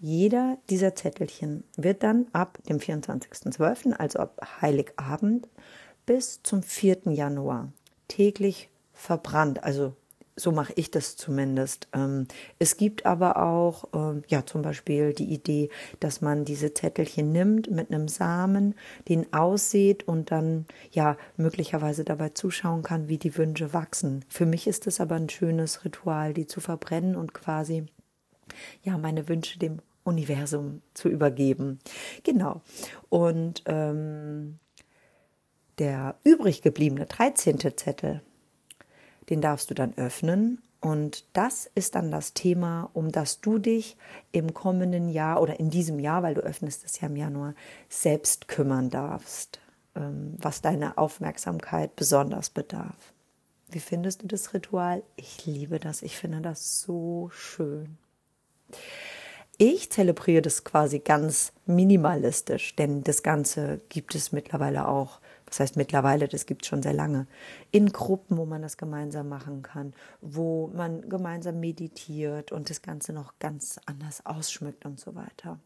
jeder 0.00 0.58
dieser 0.70 0.94
Zettelchen 0.94 1.64
wird 1.76 2.02
dann 2.02 2.26
ab 2.32 2.58
dem 2.68 2.78
24.12., 2.78 3.92
also 3.92 4.20
ab 4.20 4.40
Heiligabend, 4.60 5.48
bis 6.06 6.42
zum 6.42 6.62
4. 6.62 7.12
Januar 7.12 7.72
täglich 8.08 8.70
verbrannt. 8.92 9.62
Also 9.62 9.94
so 10.36 10.52
mache 10.52 10.72
ich 10.76 10.90
das 10.90 11.16
zumindest. 11.16 11.88
Ähm, 11.92 12.26
es 12.58 12.78
gibt 12.78 13.04
aber 13.04 13.42
auch, 13.42 13.84
ähm, 13.94 14.22
ja, 14.28 14.46
zum 14.46 14.62
Beispiel 14.62 15.12
die 15.12 15.32
Idee, 15.32 15.68
dass 16.00 16.22
man 16.22 16.44
diese 16.44 16.72
Zettelchen 16.72 17.30
nimmt 17.30 17.70
mit 17.70 17.90
einem 17.92 18.08
Samen, 18.08 18.74
den 19.08 19.32
aussieht 19.34 20.08
und 20.08 20.30
dann, 20.30 20.66
ja, 20.90 21.16
möglicherweise 21.36 22.04
dabei 22.04 22.30
zuschauen 22.30 22.82
kann, 22.82 23.08
wie 23.08 23.18
die 23.18 23.36
Wünsche 23.36 23.74
wachsen. 23.74 24.24
Für 24.28 24.46
mich 24.46 24.66
ist 24.66 24.86
es 24.86 25.00
aber 25.00 25.16
ein 25.16 25.28
schönes 25.28 25.84
Ritual, 25.84 26.32
die 26.32 26.46
zu 26.46 26.60
verbrennen 26.60 27.16
und 27.16 27.34
quasi, 27.34 27.84
ja, 28.82 28.96
meine 28.96 29.28
Wünsche 29.28 29.58
dem 29.58 29.80
Universum 30.10 30.82
zu 30.92 31.08
übergeben. 31.08 31.78
Genau. 32.24 32.60
Und 33.08 33.62
ähm, 33.66 34.58
der 35.78 36.16
übrig 36.24 36.62
gebliebene 36.62 37.06
13. 37.06 37.58
Zettel, 37.76 38.20
den 39.30 39.40
darfst 39.40 39.70
du 39.70 39.74
dann 39.74 39.96
öffnen. 39.96 40.60
Und 40.80 41.24
das 41.34 41.70
ist 41.74 41.94
dann 41.94 42.10
das 42.10 42.32
Thema, 42.32 42.90
um 42.94 43.12
das 43.12 43.40
du 43.40 43.58
dich 43.58 43.96
im 44.32 44.54
kommenden 44.54 45.08
Jahr 45.08 45.42
oder 45.42 45.60
in 45.60 45.70
diesem 45.70 45.98
Jahr, 45.98 46.22
weil 46.22 46.34
du 46.34 46.40
öffnest 46.40 46.84
es 46.84 47.00
ja 47.00 47.08
im 47.08 47.16
Januar, 47.16 47.54
selbst 47.88 48.48
kümmern 48.48 48.88
darfst, 48.88 49.60
ähm, 49.94 50.34
was 50.38 50.62
deine 50.62 50.96
Aufmerksamkeit 50.96 51.96
besonders 51.96 52.48
bedarf. 52.50 53.12
Wie 53.70 53.80
findest 53.80 54.22
du 54.22 54.26
das 54.26 54.52
Ritual? 54.52 55.02
Ich 55.16 55.46
liebe 55.46 55.78
das. 55.78 56.02
Ich 56.02 56.16
finde 56.16 56.40
das 56.40 56.80
so 56.80 57.30
schön. 57.32 57.98
Ich 59.62 59.92
zelebriere 59.92 60.40
das 60.40 60.64
quasi 60.64 61.00
ganz 61.00 61.52
minimalistisch, 61.66 62.74
denn 62.76 63.04
das 63.04 63.22
Ganze 63.22 63.82
gibt 63.90 64.14
es 64.14 64.32
mittlerweile 64.32 64.88
auch. 64.88 65.20
Das 65.44 65.60
heißt 65.60 65.76
mittlerweile, 65.76 66.28
das 66.28 66.46
gibt 66.46 66.62
es 66.62 66.68
schon 66.68 66.82
sehr 66.82 66.94
lange. 66.94 67.26
In 67.70 67.92
Gruppen, 67.92 68.38
wo 68.38 68.46
man 68.46 68.62
das 68.62 68.78
gemeinsam 68.78 69.28
machen 69.28 69.60
kann, 69.60 69.92
wo 70.22 70.68
man 70.68 71.06
gemeinsam 71.10 71.60
meditiert 71.60 72.52
und 72.52 72.70
das 72.70 72.80
Ganze 72.80 73.12
noch 73.12 73.34
ganz 73.38 73.78
anders 73.84 74.24
ausschmückt 74.24 74.86
und 74.86 74.98
so 74.98 75.14
weiter. 75.14 75.58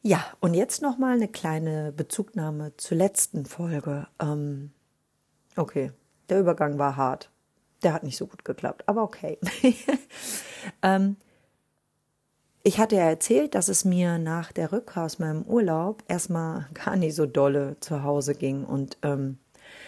Ja, 0.00 0.24
und 0.38 0.54
jetzt 0.54 0.80
nochmal 0.80 1.14
eine 1.14 1.26
kleine 1.26 1.90
Bezugnahme 1.90 2.76
zur 2.76 2.98
letzten 2.98 3.46
Folge. 3.46 4.06
Ähm, 4.20 4.70
okay, 5.56 5.90
der 6.28 6.38
Übergang 6.38 6.78
war 6.78 6.94
hart. 6.94 7.32
Der 7.82 7.94
hat 7.94 8.04
nicht 8.04 8.16
so 8.16 8.28
gut 8.28 8.44
geklappt, 8.44 8.84
aber 8.86 9.02
okay. 9.02 9.40
ähm, 10.82 11.16
ich 12.64 12.78
hatte 12.78 12.96
ja 12.96 13.02
erzählt, 13.02 13.54
dass 13.54 13.68
es 13.68 13.84
mir 13.84 14.18
nach 14.18 14.52
der 14.52 14.72
Rückkehr 14.72 15.04
aus 15.04 15.18
meinem 15.18 15.42
Urlaub 15.42 16.02
erstmal 16.08 16.68
gar 16.74 16.96
nicht 16.96 17.14
so 17.14 17.26
dolle 17.26 17.76
zu 17.80 18.02
Hause 18.02 18.34
ging. 18.34 18.64
Und 18.64 18.98
ähm, 19.02 19.38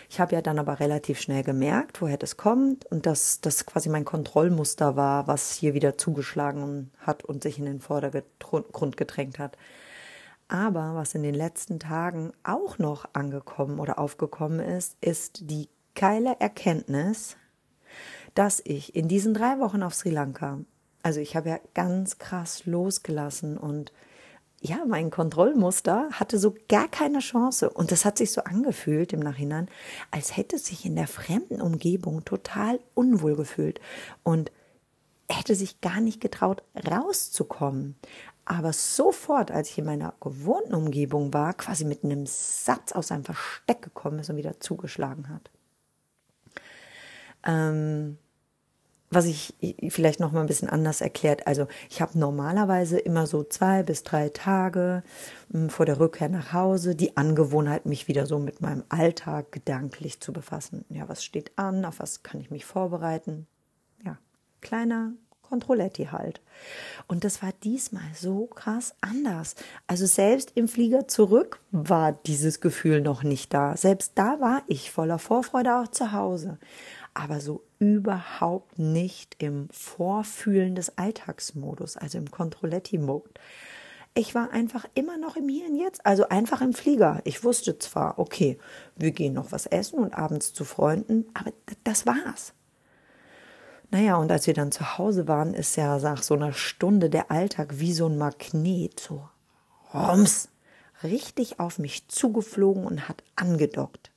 ich 0.09 0.21
habe 0.21 0.35
ja 0.35 0.43
dann 0.43 0.59
aber 0.59 0.81
relativ 0.81 1.21
schnell 1.21 1.43
gemerkt, 1.43 2.01
woher 2.01 2.17
das 2.17 2.37
kommt 2.37 2.87
und 2.87 3.07
dass 3.07 3.41
das 3.41 3.67
quasi 3.67 3.89
mein 3.89 4.05
Kontrollmuster 4.05 4.97
war, 4.97 5.27
was 5.27 5.55
hier 5.55 5.75
wieder 5.75 5.99
zugeschlagen 5.99 6.91
hat 6.99 7.25
und 7.25 7.43
sich 7.43 7.59
in 7.59 7.65
den 7.65 7.81
Vordergrund 7.81 8.97
gedrängt 8.97 9.39
hat. 9.39 9.57
Aber 10.49 10.95
was 10.95 11.15
in 11.15 11.23
den 11.23 11.35
letzten 11.35 11.79
Tagen 11.81 12.33
auch 12.43 12.79
noch 12.79 13.07
angekommen 13.15 13.79
oder 13.79 13.99
aufgekommen 13.99 14.61
ist, 14.61 14.97
ist 15.01 15.51
die 15.51 15.69
geile 15.95 16.37
Erkenntnis, 16.39 17.37
dass 18.35 18.61
ich 18.65 18.95
in 18.95 19.09
diesen 19.09 19.33
drei 19.33 19.59
Wochen 19.61 19.83
auf 19.83 19.95
Sri 19.95 20.11
Lanka 20.11 20.59
also 21.05 21.21
ich 21.21 21.37
habe 21.37 21.51
ja 21.51 21.61
ganz 21.75 22.19
krass 22.19 22.65
losgelassen 22.65 23.59
und 23.59 23.93
ja, 24.63 24.87
mein 24.87 25.11
Kontrollmuster 25.11 26.09
hatte 26.13 26.39
so 26.39 26.55
gar 26.71 26.89
keine 26.89 27.19
Chance. 27.19 27.69
Und 27.69 27.93
das 27.93 28.07
hat 28.07 28.17
sich 28.17 28.33
so 28.33 28.43
angefühlt 28.45 29.13
im 29.13 29.21
Nachhinein, 29.21 29.69
als 30.11 30.39
hätte 30.39 30.57
sich 30.57 30.87
in 30.87 30.97
der 30.97 31.07
fremden 31.07 31.61
Umgebung 31.61 32.25
total 32.25 32.81
unwohl 32.95 33.37
gefühlt 33.37 33.83
und 34.23 34.51
hätte 35.29 35.55
sich 35.55 35.83
gar 35.83 36.01
nicht 36.01 36.23
getraut, 36.23 36.63
rauszukommen. 36.91 37.97
Aber 38.47 38.73
sofort, 38.73 39.51
als 39.51 39.69
ich 39.69 39.77
in 39.77 39.85
meiner 39.85 40.15
gewohnten 40.21 40.75
Umgebung 40.75 41.35
war, 41.35 41.53
quasi 41.53 41.85
mit 41.85 42.03
einem 42.03 42.25
Satz 42.25 42.93
aus 42.93 43.13
einem 43.13 43.25
Versteck 43.25 43.83
gekommen 43.83 44.21
ist 44.21 44.31
und 44.31 44.39
wieder 44.39 44.59
zugeschlagen 44.59 45.29
hat. 45.29 45.51
Ähm, 47.47 48.17
was 49.15 49.27
ich 49.27 49.55
vielleicht 49.89 50.21
noch 50.21 50.33
mal 50.33 50.41
ein 50.41 50.47
bisschen 50.47 50.69
anders 50.69 51.01
erklärt. 51.01 51.47
Also 51.47 51.67
ich 51.89 52.01
habe 52.01 52.19
normalerweise 52.19 52.99
immer 52.99 53.27
so 53.27 53.45
zwei 53.45 53.83
bis 53.83 54.03
drei 54.03 54.29
Tage 54.29 55.03
hm, 55.53 55.71
vor 55.71 55.87
der 55.87 56.01
Rückkehr 56.01 56.29
nach 56.29 56.53
Hause 56.53 56.95
die 56.95 57.17
Angewohnheit, 57.17 57.87
mich 57.87 58.09
wieder 58.09 58.27
so 58.27 58.39
mit 58.39 58.61
meinem 58.61 58.85
Alltag 58.89 59.53
gedanklich 59.53 60.21
zu 60.21 60.33
befassen. 60.33 60.85
Ja, 60.89 61.09
was 61.09 61.25
steht 61.25 61.53
an? 61.57 61.85
Auf 61.85 62.01
was 62.01 62.23
kann 62.23 62.41
ich 62.41 62.51
mich 62.51 62.65
vorbereiten? 62.65 63.47
Ja, 64.05 64.19
kleiner 64.61 65.13
Controletti 65.43 66.07
halt. 66.07 66.41
Und 67.07 67.23
das 67.23 67.43
war 67.43 67.53
diesmal 67.63 68.03
so 68.15 68.47
krass 68.47 68.95
anders. 69.01 69.55
Also 69.87 70.07
selbst 70.07 70.53
im 70.55 70.67
Flieger 70.69 71.07
zurück 71.07 71.61
war 71.71 72.13
dieses 72.13 72.61
Gefühl 72.61 73.01
noch 73.01 73.23
nicht 73.23 73.55
da. 73.55 73.77
Selbst 73.77 74.13
da 74.17 74.41
war 74.41 74.63
ich 74.67 74.91
voller 74.91 75.19
Vorfreude 75.19 75.77
auch 75.77 75.89
zu 75.89 76.13
Hause 76.13 76.59
aber 77.15 77.41
so 77.41 77.63
überhaupt 77.79 78.79
nicht 78.79 79.37
im 79.39 79.69
Vorfühlen 79.71 80.75
des 80.75 80.99
Alltagsmodus, 80.99 81.97
also 81.97 82.19
im 82.19 82.31
Controletti-Mode. 82.31 83.31
Ich 84.17 84.35
war 84.35 84.53
einfach 84.53 84.85
immer 84.95 85.17
noch 85.19 85.37
im 85.37 85.49
Hier 85.49 85.67
und 85.67 85.77
Jetzt, 85.77 86.05
also 86.07 86.29
einfach 86.29 86.61
im 86.61 86.73
Flieger. 86.73 87.21
Ich 87.25 87.43
wusste 87.43 87.79
zwar, 87.79 88.19
okay, 88.19 88.59
wir 88.97 89.11
gehen 89.11 89.33
noch 89.33 89.51
was 89.51 89.67
essen 89.67 89.99
und 89.99 90.15
abends 90.15 90.53
zu 90.53 90.65
Freunden, 90.65 91.27
aber 91.35 91.53
das 91.83 92.07
war's. 92.07 92.53
Naja, 93.91 94.17
und 94.17 94.31
als 94.31 94.47
wir 94.47 94.55
dann 94.55 94.73
zu 94.73 94.99
Hause 94.99 95.29
waren, 95.29 95.55
ist 95.55 95.77
ja 95.77 95.99
nach 95.99 96.23
so 96.23 96.35
einer 96.35 96.53
Stunde 96.53 97.11
der 97.11 97.31
Alltag 97.31 97.79
wie 97.79 97.93
so 97.93 98.07
ein 98.07 98.19
Magnet, 98.19 98.99
so 98.99 99.29
rums, 99.93 100.49
richtig 101.03 101.61
auf 101.61 101.79
mich 101.79 102.09
zugeflogen 102.09 102.85
und 102.87 103.09
hat 103.09 103.23
angedockt. 103.37 104.11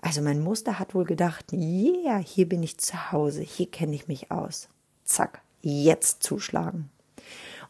Also 0.00 0.22
mein 0.22 0.40
Muster 0.40 0.78
hat 0.78 0.94
wohl 0.94 1.04
gedacht, 1.04 1.52
yeah, 1.52 2.18
hier 2.18 2.48
bin 2.48 2.62
ich 2.62 2.78
zu 2.78 3.12
Hause, 3.12 3.42
hier 3.42 3.70
kenne 3.70 3.94
ich 3.94 4.08
mich 4.08 4.30
aus. 4.30 4.68
Zack, 5.04 5.40
jetzt 5.62 6.22
zuschlagen. 6.22 6.90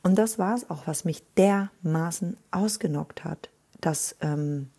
Und 0.02 0.16
das 0.16 0.38
war 0.38 0.54
es 0.54 0.68
auch, 0.70 0.86
was 0.86 1.04
mich 1.04 1.22
dermaßen 1.36 2.36
ausgenockt 2.50 3.24
hat, 3.24 3.48
dass 3.80 4.16
ähm, 4.20 4.70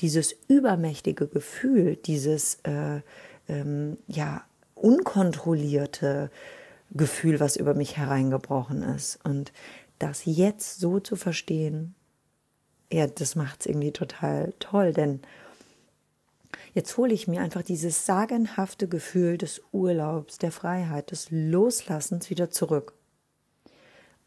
dieses 0.00 0.34
übermächtige 0.48 1.26
Gefühl, 1.26 1.96
dieses 1.96 2.58
äh, 2.64 3.00
ähm, 3.48 3.98
ja 4.06 4.42
unkontrollierte 4.74 6.30
Gefühl, 6.92 7.40
was 7.40 7.56
über 7.56 7.74
mich 7.74 7.96
hereingebrochen 7.96 8.82
ist. 8.82 9.18
Und 9.24 9.52
das 9.98 10.22
jetzt 10.24 10.80
so 10.80 11.00
zu 11.00 11.16
verstehen, 11.16 11.94
ja, 12.92 13.06
das 13.06 13.34
macht 13.34 13.60
es 13.60 13.66
irgendwie 13.66 13.92
total 13.92 14.52
toll, 14.58 14.92
denn 14.92 15.20
jetzt 16.76 16.98
hole 16.98 17.14
ich 17.14 17.26
mir 17.26 17.40
einfach 17.40 17.62
dieses 17.62 18.04
sagenhafte 18.04 18.86
Gefühl 18.86 19.38
des 19.38 19.62
Urlaubs, 19.72 20.36
der 20.36 20.52
Freiheit, 20.52 21.10
des 21.10 21.28
Loslassens 21.30 22.28
wieder 22.28 22.50
zurück. 22.50 22.92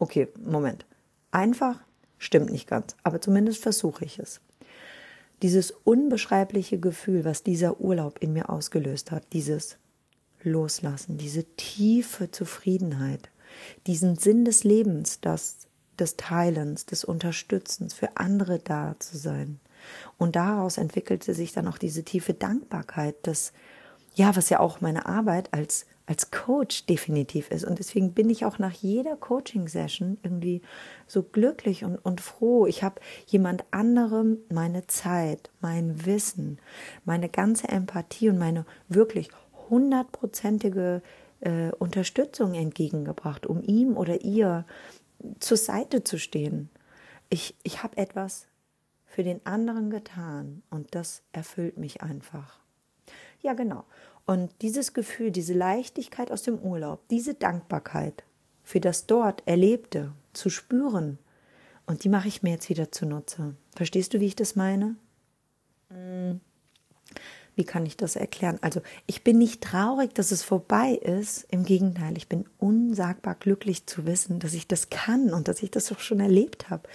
Okay, 0.00 0.26
Moment. 0.36 0.84
Einfach 1.30 1.78
stimmt 2.18 2.50
nicht 2.50 2.66
ganz, 2.66 2.96
aber 3.04 3.20
zumindest 3.20 3.62
versuche 3.62 4.04
ich 4.04 4.18
es. 4.18 4.40
Dieses 5.42 5.70
unbeschreibliche 5.70 6.80
Gefühl, 6.80 7.24
was 7.24 7.44
dieser 7.44 7.80
Urlaub 7.80 8.18
in 8.20 8.32
mir 8.32 8.50
ausgelöst 8.50 9.12
hat, 9.12 9.32
dieses 9.32 9.78
Loslassen, 10.42 11.18
diese 11.18 11.44
tiefe 11.54 12.32
Zufriedenheit, 12.32 13.30
diesen 13.86 14.16
Sinn 14.16 14.44
des 14.44 14.64
Lebens, 14.64 15.20
das 15.20 15.68
des 15.98 16.16
Teilens, 16.16 16.86
des 16.86 17.04
Unterstützens, 17.04 17.94
für 17.94 18.16
andere 18.16 18.58
da 18.58 18.96
zu 18.98 19.16
sein. 19.16 19.60
Und 20.18 20.36
daraus 20.36 20.78
entwickelte 20.78 21.34
sich 21.34 21.52
dann 21.52 21.68
auch 21.68 21.78
diese 21.78 22.04
tiefe 22.04 22.34
Dankbarkeit, 22.34 23.16
das, 23.22 23.52
ja, 24.14 24.34
was 24.36 24.50
ja 24.50 24.60
auch 24.60 24.80
meine 24.80 25.06
Arbeit 25.06 25.52
als, 25.52 25.86
als 26.06 26.30
Coach 26.30 26.86
definitiv 26.86 27.50
ist. 27.50 27.64
Und 27.64 27.78
deswegen 27.78 28.12
bin 28.12 28.28
ich 28.30 28.44
auch 28.44 28.58
nach 28.58 28.72
jeder 28.72 29.16
Coaching-Session 29.16 30.18
irgendwie 30.22 30.62
so 31.06 31.22
glücklich 31.22 31.84
und, 31.84 31.96
und 31.96 32.20
froh. 32.20 32.66
Ich 32.66 32.82
habe 32.82 33.00
jemand 33.26 33.64
anderem 33.70 34.38
meine 34.50 34.86
Zeit, 34.86 35.50
mein 35.60 36.04
Wissen, 36.04 36.58
meine 37.04 37.28
ganze 37.28 37.68
Empathie 37.68 38.28
und 38.30 38.38
meine 38.38 38.66
wirklich 38.88 39.30
hundertprozentige 39.70 41.02
äh, 41.40 41.70
Unterstützung 41.78 42.54
entgegengebracht, 42.54 43.46
um 43.46 43.62
ihm 43.62 43.96
oder 43.96 44.22
ihr 44.22 44.66
zur 45.38 45.56
Seite 45.56 46.04
zu 46.04 46.18
stehen. 46.18 46.70
Ich, 47.28 47.54
ich 47.62 47.82
habe 47.82 47.96
etwas 47.96 48.46
für 49.06 49.22
den 49.22 49.44
anderen 49.44 49.90
getan 49.90 50.62
und 50.70 50.94
das 50.94 51.22
erfüllt 51.32 51.76
mich 51.76 52.02
einfach. 52.02 52.60
Ja, 53.40 53.54
genau. 53.54 53.84
Und 54.26 54.50
dieses 54.62 54.92
Gefühl, 54.92 55.30
diese 55.30 55.54
Leichtigkeit 55.54 56.30
aus 56.30 56.42
dem 56.42 56.58
Urlaub, 56.58 57.06
diese 57.08 57.34
Dankbarkeit 57.34 58.24
für 58.62 58.80
das 58.80 59.06
dort 59.06 59.42
Erlebte 59.46 60.12
zu 60.32 60.50
spüren, 60.50 61.18
und 61.86 62.04
die 62.04 62.08
mache 62.08 62.28
ich 62.28 62.44
mir 62.44 62.50
jetzt 62.50 62.68
wieder 62.68 62.92
zunutze. 62.92 63.56
Verstehst 63.74 64.14
du, 64.14 64.20
wie 64.20 64.26
ich 64.26 64.36
das 64.36 64.54
meine? 64.54 64.94
Wie 67.60 67.66
kann 67.66 67.84
ich 67.84 67.98
das 67.98 68.16
erklären? 68.16 68.56
Also 68.62 68.80
ich 69.06 69.22
bin 69.22 69.36
nicht 69.36 69.60
traurig, 69.60 70.14
dass 70.14 70.30
es 70.30 70.42
vorbei 70.42 70.92
ist. 70.92 71.46
Im 71.50 71.66
Gegenteil, 71.66 72.16
ich 72.16 72.26
bin 72.26 72.46
unsagbar 72.56 73.34
glücklich 73.34 73.84
zu 73.84 74.06
wissen, 74.06 74.38
dass 74.38 74.54
ich 74.54 74.66
das 74.66 74.88
kann 74.88 75.34
und 75.34 75.46
dass 75.46 75.62
ich 75.62 75.70
das 75.70 75.92
auch 75.92 75.98
schon 75.98 76.20
erlebt 76.20 76.70
habe. 76.70 76.88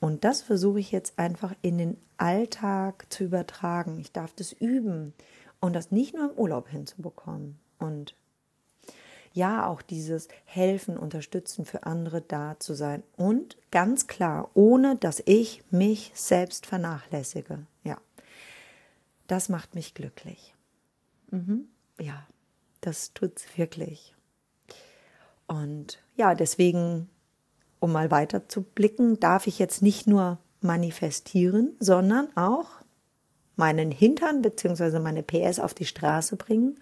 Und 0.00 0.24
das 0.24 0.40
versuche 0.40 0.80
ich 0.80 0.92
jetzt 0.92 1.18
einfach 1.18 1.52
in 1.60 1.76
den 1.76 1.98
Alltag 2.16 3.04
zu 3.10 3.24
übertragen. 3.24 3.98
Ich 4.00 4.12
darf 4.12 4.32
das 4.32 4.52
üben 4.52 5.12
und 5.60 5.74
das 5.74 5.90
nicht 5.90 6.14
nur 6.14 6.30
im 6.30 6.38
Urlaub 6.38 6.70
hinzubekommen. 6.70 7.58
Und 7.78 8.14
ja, 9.34 9.66
auch 9.66 9.82
dieses 9.82 10.28
Helfen, 10.46 10.96
Unterstützen 10.96 11.66
für 11.66 11.82
andere 11.82 12.22
da 12.22 12.58
zu 12.58 12.72
sein. 12.72 13.02
Und 13.18 13.58
ganz 13.70 14.06
klar, 14.06 14.48
ohne 14.54 14.96
dass 14.96 15.22
ich 15.26 15.62
mich 15.70 16.12
selbst 16.14 16.64
vernachlässige. 16.64 17.66
Ja. 17.84 17.98
Das 19.26 19.48
macht 19.48 19.74
mich 19.74 19.94
glücklich. 19.94 20.54
Mhm. 21.30 21.68
Ja, 21.98 22.26
das 22.80 23.12
tut 23.14 23.36
es 23.36 23.58
wirklich. 23.58 24.14
Und 25.46 26.02
ja, 26.16 26.34
deswegen, 26.34 27.08
um 27.80 27.92
mal 27.92 28.10
weiter 28.10 28.48
zu 28.48 28.62
blicken, 28.62 29.20
darf 29.20 29.46
ich 29.46 29.58
jetzt 29.58 29.82
nicht 29.82 30.06
nur 30.06 30.38
manifestieren, 30.60 31.76
sondern 31.78 32.34
auch 32.36 32.68
meinen 33.56 33.90
Hintern 33.90 34.42
bzw. 34.42 34.98
meine 34.98 35.22
PS 35.22 35.58
auf 35.58 35.74
die 35.74 35.84
Straße 35.84 36.36
bringen 36.36 36.78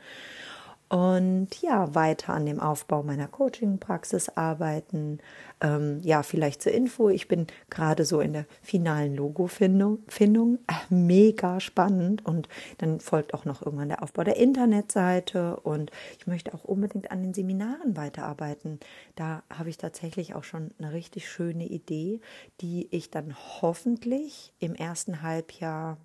und 0.90 1.62
ja, 1.62 1.94
weiter 1.94 2.34
an 2.34 2.46
dem 2.46 2.58
Aufbau 2.58 3.04
meiner 3.04 3.28
Coaching-Praxis 3.28 4.30
arbeiten. 4.30 5.20
Ähm, 5.60 6.00
ja, 6.02 6.24
vielleicht 6.24 6.62
zur 6.62 6.72
Info, 6.72 7.08
ich 7.10 7.28
bin 7.28 7.46
gerade 7.70 8.04
so 8.04 8.20
in 8.20 8.32
der 8.32 8.44
finalen 8.60 9.14
Logo-Findung. 9.14 10.00
Findung. 10.08 10.58
Mega 10.88 11.60
spannend. 11.60 12.26
Und 12.26 12.48
dann 12.78 12.98
folgt 12.98 13.34
auch 13.34 13.44
noch 13.44 13.62
irgendwann 13.62 13.90
der 13.90 14.02
Aufbau 14.02 14.24
der 14.24 14.36
Internetseite. 14.36 15.60
Und 15.60 15.92
ich 16.18 16.26
möchte 16.26 16.52
auch 16.54 16.64
unbedingt 16.64 17.12
an 17.12 17.22
den 17.22 17.34
Seminaren 17.34 17.96
weiterarbeiten. 17.96 18.80
Da 19.14 19.44
habe 19.48 19.70
ich 19.70 19.78
tatsächlich 19.78 20.34
auch 20.34 20.44
schon 20.44 20.72
eine 20.80 20.92
richtig 20.92 21.30
schöne 21.30 21.66
Idee, 21.66 22.20
die 22.60 22.88
ich 22.90 23.12
dann 23.12 23.36
hoffentlich 23.62 24.52
im 24.58 24.74
ersten 24.74 25.22
Halbjahr 25.22 25.98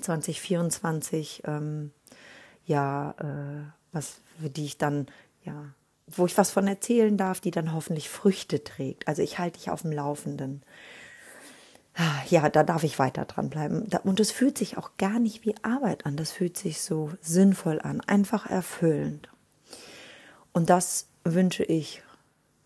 2024 0.00 1.42
ähm, 1.44 1.92
ja 2.64 3.14
äh, 3.18 3.81
was 3.92 4.20
für 4.40 4.50
die 4.50 4.64
ich 4.64 4.78
dann 4.78 5.06
ja, 5.44 5.74
wo 6.06 6.26
ich 6.26 6.36
was 6.36 6.50
von 6.50 6.66
erzählen 6.66 7.16
darf, 7.16 7.40
die 7.40 7.50
dann 7.50 7.72
hoffentlich 7.72 8.08
Früchte 8.08 8.64
trägt. 8.64 9.08
Also 9.08 9.22
ich 9.22 9.38
halte 9.38 9.58
dich 9.58 9.70
auf 9.70 9.82
dem 9.82 9.92
Laufenden. 9.92 10.62
Ah, 11.94 12.22
ja, 12.28 12.48
da 12.48 12.62
darf 12.62 12.84
ich 12.84 12.98
weiter 12.98 13.24
dranbleiben. 13.24 13.88
Und 14.04 14.20
es 14.20 14.30
fühlt 14.30 14.56
sich 14.56 14.78
auch 14.78 14.90
gar 14.98 15.18
nicht 15.18 15.44
wie 15.44 15.54
Arbeit 15.62 16.06
an. 16.06 16.16
Das 16.16 16.32
fühlt 16.32 16.56
sich 16.56 16.80
so 16.80 17.10
sinnvoll 17.20 17.80
an, 17.80 18.00
einfach 18.00 18.46
erfüllend. 18.46 19.28
Und 20.52 20.70
das 20.70 21.06
wünsche 21.24 21.64
ich 21.64 22.02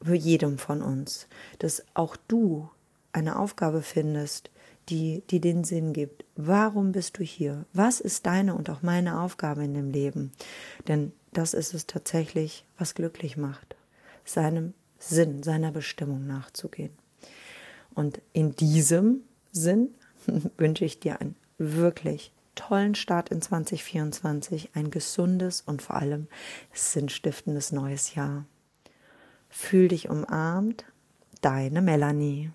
für 0.02 0.14
jedem 0.14 0.58
von 0.58 0.82
uns, 0.82 1.26
dass 1.58 1.84
auch 1.94 2.16
du 2.28 2.68
eine 3.12 3.38
Aufgabe 3.38 3.82
findest, 3.82 4.50
die, 4.88 5.22
die 5.30 5.40
den 5.40 5.64
Sinn 5.64 5.92
gibt. 5.92 6.24
Warum 6.36 6.92
bist 6.92 7.18
du 7.18 7.24
hier? 7.24 7.64
Was 7.72 8.00
ist 8.00 8.26
deine 8.26 8.54
und 8.54 8.70
auch 8.70 8.82
meine 8.82 9.20
Aufgabe 9.20 9.64
in 9.64 9.74
dem 9.74 9.90
Leben? 9.90 10.32
Denn 10.88 11.12
das 11.32 11.54
ist 11.54 11.74
es 11.74 11.86
tatsächlich, 11.86 12.64
was 12.78 12.94
glücklich 12.94 13.36
macht, 13.36 13.76
seinem 14.24 14.74
Sinn, 14.98 15.42
seiner 15.42 15.72
Bestimmung 15.72 16.26
nachzugehen. 16.26 16.92
Und 17.94 18.20
in 18.32 18.54
diesem 18.56 19.22
Sinn 19.52 19.90
wünsche 20.56 20.84
ich 20.84 21.00
dir 21.00 21.20
einen 21.20 21.36
wirklich 21.58 22.32
tollen 22.54 22.94
Start 22.94 23.30
in 23.30 23.42
2024, 23.42 24.70
ein 24.74 24.90
gesundes 24.90 25.60
und 25.60 25.82
vor 25.82 25.96
allem 25.96 26.26
sinnstiftendes 26.72 27.72
neues 27.72 28.14
Jahr. 28.14 28.46
Fühl 29.48 29.88
dich 29.88 30.08
umarmt, 30.08 30.84
deine 31.40 31.82
Melanie. 31.82 32.50